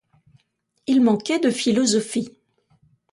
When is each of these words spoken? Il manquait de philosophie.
Il 0.87 1.01
manquait 1.01 1.37
de 1.37 1.51
philosophie. 1.51 2.31